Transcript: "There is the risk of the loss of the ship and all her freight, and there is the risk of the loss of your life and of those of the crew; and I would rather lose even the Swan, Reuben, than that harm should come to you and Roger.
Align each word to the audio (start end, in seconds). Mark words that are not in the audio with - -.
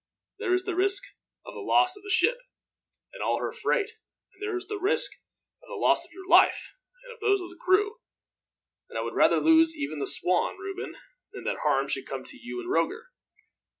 "There 0.39 0.55
is 0.55 0.63
the 0.63 0.75
risk 0.75 1.03
of 1.45 1.53
the 1.53 1.59
loss 1.59 1.95
of 1.95 2.01
the 2.01 2.09
ship 2.09 2.39
and 3.13 3.21
all 3.21 3.37
her 3.39 3.51
freight, 3.51 3.91
and 4.33 4.41
there 4.41 4.57
is 4.57 4.65
the 4.65 4.79
risk 4.79 5.11
of 5.61 5.67
the 5.69 5.75
loss 5.75 6.03
of 6.05 6.11
your 6.11 6.27
life 6.27 6.73
and 7.03 7.13
of 7.13 7.19
those 7.19 7.39
of 7.39 7.51
the 7.51 7.61
crew; 7.63 7.99
and 8.89 8.97
I 8.97 9.01
would 9.03 9.13
rather 9.13 9.39
lose 9.39 9.75
even 9.77 9.99
the 9.99 10.07
Swan, 10.07 10.57
Reuben, 10.57 10.95
than 11.33 11.43
that 11.43 11.59
harm 11.59 11.87
should 11.87 12.07
come 12.07 12.23
to 12.23 12.35
you 12.35 12.59
and 12.59 12.67
Roger. 12.71 13.11